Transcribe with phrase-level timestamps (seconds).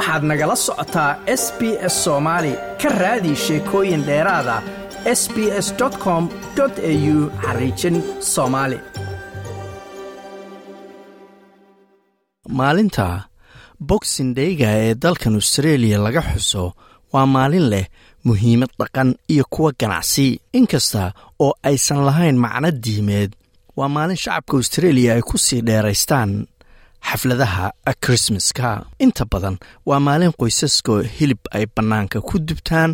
[0.00, 1.10] waxaad nagala socotaa
[1.42, 1.60] s b
[1.92, 4.56] s soomaali ka raadi sheekooyin dheeraada
[5.20, 5.68] s b s
[6.04, 6.22] com
[6.60, 7.96] au xariijin
[8.32, 8.78] soomaali
[12.58, 13.06] maalinta
[13.88, 16.64] boxindheyga ee dalkan australia laga xuso
[17.12, 17.86] waa maalin leh
[18.26, 20.26] muhiimad dhaqan iyo kuwa ganacsi.
[20.58, 21.02] Inkasta
[21.44, 23.30] oo aysan lahayn macno diimeed
[23.78, 26.30] waa maalin shacabka australia ay ku sii dheeraystaan
[27.10, 27.66] xafladaha
[28.04, 28.68] krismaska
[29.04, 29.56] inta badan
[29.88, 32.90] waa maalin qoysaska hilib ay bannaanka ku dubtaan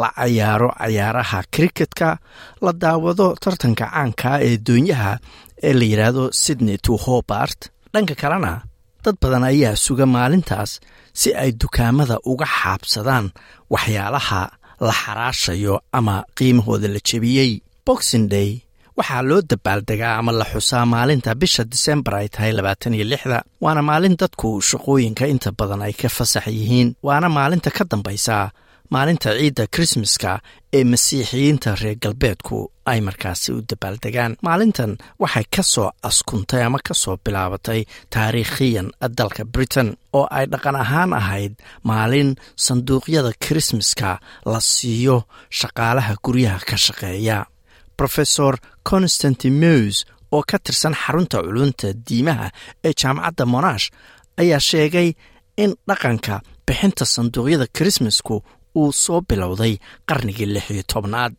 [0.00, 2.08] la cayaaro cayaaraha kriketka
[2.64, 5.12] la daawado tartanka caanka ee doonyaha
[5.68, 7.60] ee la yidhaahdo sydney to hobart.
[7.92, 8.52] Dhanka kalena
[9.04, 10.70] dad badan ayaa suga maalintaas
[11.20, 13.26] si ay dukaamada uga xaabsadaan
[13.74, 14.40] waxyaalaha
[14.86, 17.50] la xaraashayo ama qiimahooda la jebiyey.
[17.86, 18.50] Boxing day
[18.98, 23.82] waxaa loo dabaaldegaa ama la xusaa maalinta bisha disembar ay tahay labaatan iyo lixda waana
[23.88, 28.36] maalin dadku shaqooyinka inta badan ay ka fasax yihiin waana maalinta ka dambaysa
[28.94, 30.32] maalinta ciidda krismaska
[30.78, 32.56] ee masiixiyiinta reer galbeedku
[32.90, 37.80] ay markaasi u dabaaldegaan maalintan waxay ka soo askuntay ama ka soo bilaabatay
[38.14, 41.52] taariikhiyan dalka britain oo ay dhaqan ahaan ahayd
[41.88, 42.30] maalin
[42.64, 44.10] sanduuqyada krismaska
[44.52, 45.16] la siiyo
[45.58, 47.38] shaqaalaha guryaha ka shaqeeya
[48.02, 48.54] rofesor
[48.90, 49.96] constanti mews
[50.34, 52.46] oo ka tirsan xarunta culunta diimaha
[52.86, 53.86] ee jaamacadda monash
[54.42, 55.08] ayaa sheegay
[55.62, 56.34] in dhaqanka
[56.66, 58.36] bixinta sanduuqyada krismasku
[58.80, 61.32] uu soo bilowday qarnigii lix iyo tobnaad.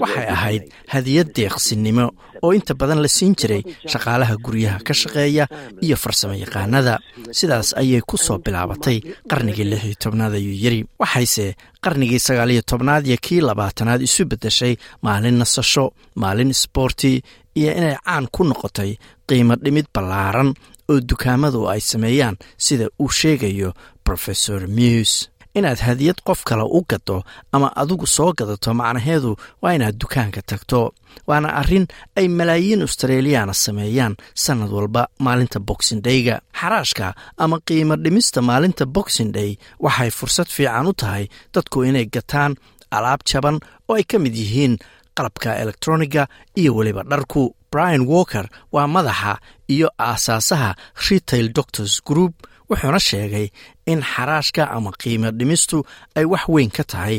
[0.00, 0.62] Waxay ahayd
[0.94, 2.06] hadiyad deeqsinimo
[2.42, 5.44] oo inta badan la siin jiray shaqaalaha guryaha ka shaqeeya
[5.86, 6.94] iyo farsamo yaqaanada
[7.38, 8.98] sidaas ayay ku soo bilaabatay
[9.30, 14.24] qarnigii lix iyo tobnaad ayuu yiri waxayse qarnigii sagaal iyo tobnaad iyo kii labaatanaad isu
[14.30, 15.84] beddeshay maalin nasasho
[16.22, 17.22] maalin isboorti
[17.60, 18.90] iyo inay caan ku noqotay
[19.28, 20.50] qiimo dhimid ballaaran
[20.90, 23.70] oo dukaamadu ay sameeyaan sida uu sheegayo
[24.08, 25.12] rofesor mews
[25.58, 30.92] inaad hadiyad qof kale u gado ama adigu soo gadato macnaheedu waa inaad dukaanka tagto.
[31.26, 36.40] Waana arrin ay malaayiin australiyaana sameeyaan sannad walba maalinta boxing dayga.
[36.60, 39.50] Xaraashka ama qiimo dhimista maalinta boxing day
[39.80, 41.24] waxay fursad fiican u tahay
[41.54, 42.52] dadku inay gataan
[42.96, 43.56] alaab jaban
[43.88, 44.74] oo ay ka mid yihiin
[45.16, 46.22] qalabka elektroniga
[46.60, 47.42] iyo weliba dharku.
[47.72, 49.32] Brian walker waa madaxa
[49.74, 50.70] iyo aasaasaha
[51.10, 52.34] retail doctors group
[52.70, 53.46] wuxuuna sheegay
[53.86, 55.78] in xaraashka ama qiimo dhimistu
[56.18, 57.16] ay wax weyn ka tahay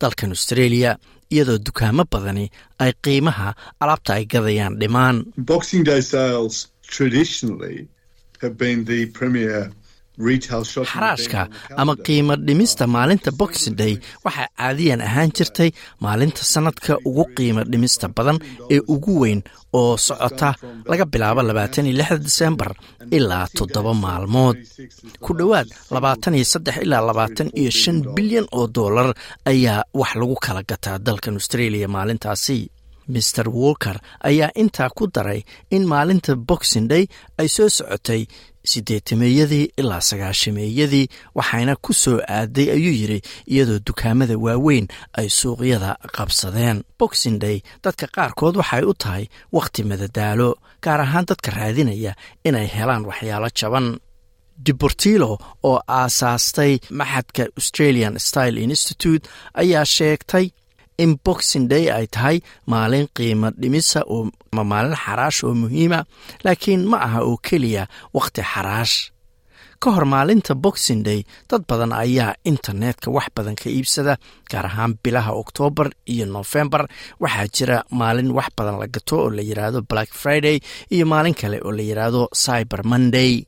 [0.00, 0.90] dalkan australia
[1.34, 2.46] iyadoo dukaamo badani
[2.82, 3.48] ay qiimaha
[3.82, 5.16] alaabta ay gadayaan dhimaan
[10.18, 11.40] xaraashka
[11.80, 15.70] ama qiimo dhimista maalinta boxing day waxaa caadiyan ahaan jirtay
[16.04, 18.38] maalinta sannadka ugu qiimo dhimista badan
[18.74, 19.40] ee ugu weyn
[19.80, 20.48] oo socota
[20.90, 22.70] laga bilaabo labaatan iyo lixda disembar
[23.16, 24.56] ilaa toddoba maalmood.
[25.24, 29.08] Ku dhowaad labaatan iyo saddex ilaa labaatan iyo shan bilyan oo dollar
[29.50, 32.58] ayaa wax lagu kala gataa dalkan australia maalintaasi
[33.12, 33.96] maer walker
[34.28, 35.40] ayaa intaa ku daray
[35.76, 37.04] in maalinta boxing day
[37.40, 38.22] ay soo socotay
[38.70, 41.06] siddeetameeyadii ilaa sagaashameeyadii
[41.38, 43.20] waxayna ku soo aaday ayuu yidhi
[43.52, 44.86] iyadoo dukaamada waaweyn
[45.18, 46.78] ay suuqyada qabsadeen.
[46.98, 49.24] Boxing day dadka qaarkood waxay u tahay
[49.56, 50.48] wakhti madadaalo
[50.84, 52.12] gaar ahaan dadka raadinaya
[52.48, 53.86] inay helaan waxyaalo jaban.
[54.66, 59.24] Deportilo oo aasaastay maxadka australian style institute
[59.62, 60.46] ayaa sheegtay
[61.04, 62.36] in boxing day ay tahay
[62.72, 64.22] maalin qiimo dhimisa oo
[64.70, 66.00] maalin xaraash oo muhiima
[66.44, 67.84] laakiin ma aha oo keliya
[68.16, 68.96] wakhti xaraash.
[69.82, 71.20] Ka hor maalinta boxing day
[71.50, 74.14] dad badan ayaa internetka wax badan ka iibsada
[74.50, 76.82] gaar ahaan bilaha oktoobar iyo nofembar
[77.22, 80.58] waxaa jira maalin wax badan la gato oo la yidhaahdo black friday
[80.94, 83.46] iyo maalin kale oo la yidhaahdo cyber monday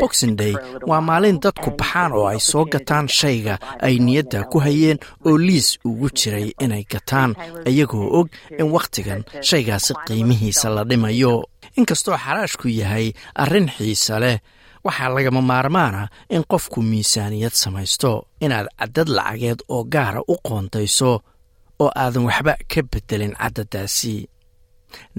[0.00, 0.54] boxing day.
[0.90, 3.54] waa maalin dadku baxaan oo ay soo gataan shayga.
[3.86, 7.30] ay niyadda ku hayeen oo liis ugu jiray inay gataan.
[7.68, 8.28] iyagoo og
[8.58, 11.44] in wakhtigan shaygaasi qiimihiisa la dhimayo.
[11.76, 13.12] inkastoo xaraashku yahay
[13.42, 14.38] arrin xiisa leh
[14.84, 18.10] waxaa lagama maarmaana in qofku miisaaniyad samaysto
[18.44, 21.12] inaad caddad lacageed oo gaara u qoontayso
[21.82, 24.14] oo aadan waxba ka beddelin caddadaasi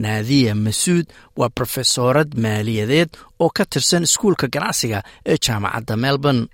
[0.03, 1.05] naadiya masuud
[1.39, 3.09] waa brofesoorad maaliyadeed
[3.43, 6.47] oo ka tirsan iskuulka ganacsiga ee jaamacadda melbourne.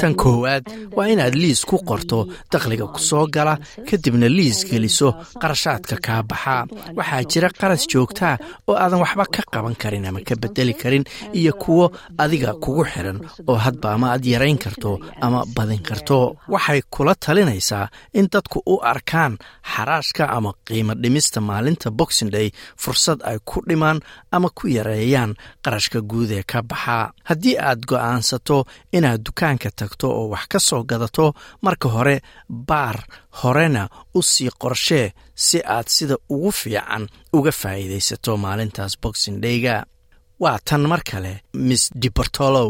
[0.00, 0.64] Tan koowaad
[0.96, 2.18] waa inaad liis ku qorto
[2.52, 3.54] dakhliga ku soo gala
[3.88, 5.08] kadibna liis geliso
[5.42, 6.56] qarashaadka kaa baxa.
[6.98, 8.34] Waxaa jira qaras joogtaa
[8.68, 11.04] oo aadan waxba ka qaban karin ama ka bedeli karin
[11.38, 13.18] iyo kuwo adiga kugu xiran
[13.48, 16.36] oo hadba ama aad yarayn karto ama badin karto.
[16.48, 17.88] Waxay kula talinaysaa
[18.22, 19.34] in dadku u arkaan
[19.72, 22.48] xaraashka ama qiimo dhimista maalinta boxing day
[22.82, 23.98] fursad ay ku dhimaan
[24.36, 25.32] ama ku yareeyaan
[25.64, 26.98] qarashka guud ee ka baxa.
[27.28, 28.58] Haddii aad go'aansato
[28.96, 31.26] inaad dukaanka tagto oo wax ka soo gadato
[31.64, 32.16] marka hore
[32.68, 32.96] baar
[33.42, 33.82] horena
[34.18, 37.04] u sii qorshee si aad sida ugu fiican
[37.36, 39.76] uga faa'iidaysato maalintaas boxing dayga.
[40.42, 41.32] Waa tan mar kale
[41.68, 42.68] miss dibertolow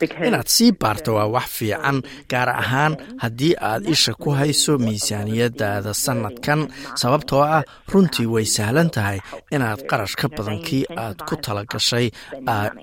[0.00, 6.68] inaad sii baarto waa wax fiican gaar ahaan haddii aad isha ku hayso miisaaniyadaada sannadkan.
[6.94, 7.62] Sababtoo ah
[7.92, 9.20] runtii way sahlan tahay
[9.52, 12.10] inaad qarash ka badan kii aad ku talagashay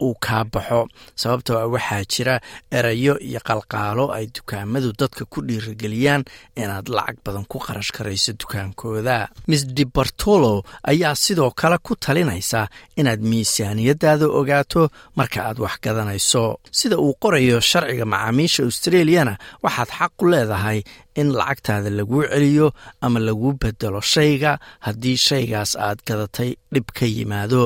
[0.01, 0.87] uu kaa baxo.
[1.15, 2.35] Sababtoo ah waxaa jira
[2.71, 6.23] erayo iyo qalqaalo ay dukaamadu dadka ku dhiirigeliyaan
[6.55, 9.27] inaad lacag badan ku qarash karayso dukaankooda.
[9.47, 12.67] Miss dibertolo ayaa sidoo kale ku talinaysa
[12.99, 16.59] inaad miisaaniyadaada ogaato marka aad wax gadanayso.
[16.71, 19.33] Sida uu qorayo sharciga macaamiisha australiyana
[19.63, 20.79] waxaad xaq u leedahay
[21.19, 22.67] in lacagtaada laguu celiyo
[23.05, 24.51] ama laguu bedelo shayga
[24.85, 27.63] haddii shaygaas aad gadatay dhib ka yimaado.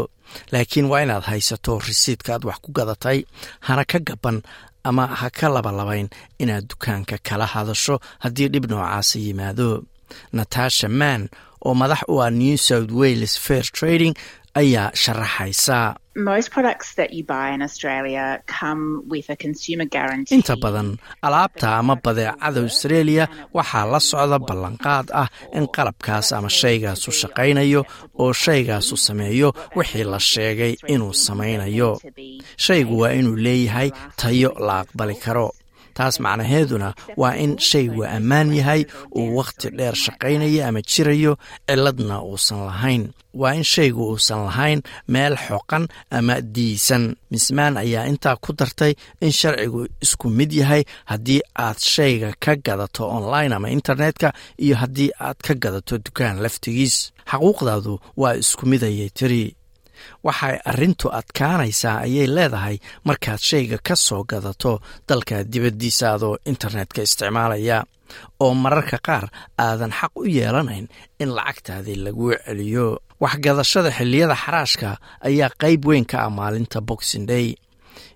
[0.51, 3.19] Laakiin waa inaad haysato risiidka aad wax ku gadatay
[3.67, 4.38] hana ka gaban
[4.89, 6.07] ama ha ka labalabayn
[6.43, 9.69] inaad dukaanka kala hadasho haddii dhib noocaasa yimaado.
[10.38, 11.21] Natasha mann
[11.65, 14.13] oo madax u ah new south wales fair trading
[14.61, 15.77] ayaa sharaxaysa
[20.37, 20.89] inta badan
[21.27, 23.23] alaabta ama badeecada australia
[23.57, 25.27] waxaa la socda ballanqaad ah
[25.57, 27.81] in qalabkaas ama shaygaasu shaqaynayo
[28.23, 31.89] oo shaygaasu sameeyo wixii la sheegay inuu samaynayo
[32.65, 33.89] shaygu waa inuu leeyahay
[34.21, 35.47] tayo la aqbali karo
[35.97, 36.89] taas macnaheeduna
[37.21, 38.81] waa in shaygu ammaan yahay
[39.19, 41.33] uu wakhti dheer shaqaynayo ama jirayo
[41.67, 43.03] ciladna uusan lahayn.
[43.41, 44.79] Waa in shaygu uusan lahayn
[45.13, 45.83] meel xoqan
[46.17, 47.03] ama diisan.
[47.31, 53.03] Mismaan ayaa intaa ku dartay in sharcigu isku mid yahay haddii aad shayga ka gadato
[53.17, 54.33] online ama internetka
[54.65, 56.95] iyo haddii aad ka gadato dukaan laftigiis.
[57.31, 59.55] Xaquuqdaadu waa isku mid ayay tiri
[60.27, 62.77] waxay arrintu adkaanaysaa ayay leedahay
[63.07, 64.74] markaad shayga ka soo gadato
[65.09, 67.77] dalka dibaddiisa adoo internetka isticmaalaya.
[68.44, 69.25] Oo mararka qaar
[69.65, 70.86] aadan xaq u yeelanayn
[71.21, 72.88] in lacagtaadii laguu celiyo.
[73.24, 74.89] Waxgadashada xilliyada xaraashka
[75.27, 77.48] ayaa qayb weyn ka ah maalinta boxing day.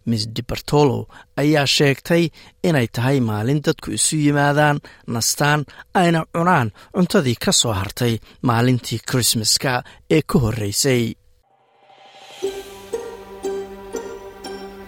[0.10, 1.00] Miss dibertolo
[1.42, 2.24] ayaa sheegtay
[2.68, 4.78] inay tahay maalin dadku isu yimaadaan
[5.14, 5.62] nastaan
[6.02, 8.14] ayna cunaan cuntadii ka soo hartay
[8.48, 9.74] maalintii krismaska
[10.16, 11.04] ee ka horreysay